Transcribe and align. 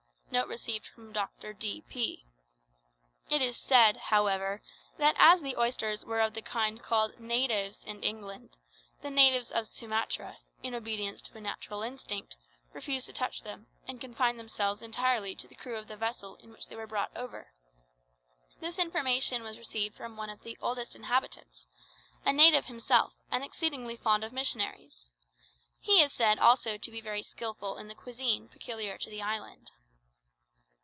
(Note 0.33 0.47
received 0.47 0.85
from 0.87 1.11
Dr. 1.11 1.51
D. 1.51 1.81
P.) 1.89 2.23
It 3.29 3.41
is 3.41 3.57
said, 3.57 3.97
however, 3.97 4.61
that, 4.97 5.13
as 5.19 5.41
the 5.41 5.57
oysters 5.57 6.05
were 6.05 6.21
of 6.21 6.33
the 6.35 6.41
kind 6.41 6.81
called 6.81 7.19
natives 7.19 7.83
in 7.83 8.01
England, 8.01 8.51
the 9.01 9.09
natives 9.09 9.51
of 9.51 9.67
Sumatra, 9.67 10.37
in 10.63 10.73
obedience 10.73 11.21
to 11.23 11.37
a 11.37 11.41
natural 11.41 11.83
instinct, 11.83 12.37
refused 12.71 13.07
to 13.07 13.13
touch 13.13 13.41
them, 13.43 13.67
and 13.85 13.99
confined 13.99 14.39
themselves 14.39 14.81
entirely 14.81 15.35
to 15.35 15.49
the 15.49 15.55
crew 15.55 15.75
of 15.75 15.89
the 15.89 15.97
vessel 15.97 16.37
in 16.37 16.49
which 16.53 16.69
they 16.69 16.77
were 16.77 16.87
brought 16.87 17.11
over. 17.13 17.51
This 18.61 18.79
information 18.79 19.43
was 19.43 19.57
received 19.57 19.97
from 19.97 20.15
one 20.15 20.29
of 20.29 20.43
the 20.43 20.57
oldest 20.61 20.95
inhabitants, 20.95 21.67
a 22.23 22.31
native 22.31 22.67
himself, 22.67 23.11
and 23.29 23.43
exceedingly 23.43 23.97
fond 23.97 24.23
of 24.23 24.31
missionaries. 24.31 25.11
He 25.81 26.01
is 26.01 26.13
said 26.13 26.39
also 26.39 26.77
to 26.77 26.89
be 26.91 27.01
very 27.01 27.21
skilful 27.21 27.75
in 27.75 27.89
the 27.89 27.95
cuisine 27.95 28.47
peculiar 28.47 28.97
to 28.99 29.09
the 29.09 29.21
island. 29.21 29.71